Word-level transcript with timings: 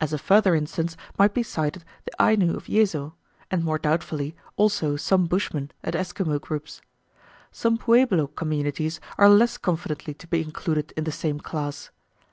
As 0.00 0.12
a 0.12 0.18
further 0.18 0.56
instance 0.56 0.96
might 1.20 1.32
be 1.32 1.44
cited 1.44 1.84
the 2.04 2.10
Ainu 2.20 2.56
of 2.56 2.66
Yezo, 2.68 3.12
and, 3.48 3.62
more 3.62 3.78
doubtfully, 3.78 4.34
also 4.56 4.96
some 4.96 5.26
Bushman 5.26 5.70
and 5.84 5.94
Eskimo 5.94 6.40
groups. 6.40 6.82
Some 7.52 7.76
Pueblo 7.78 8.26
communities 8.26 8.98
are 9.18 9.28
less 9.28 9.56
confidently 9.58 10.14
to 10.14 10.26
be 10.26 10.42
included 10.42 10.92
in 10.96 11.04
the 11.04 11.12
same 11.12 11.38
class. 11.38 11.90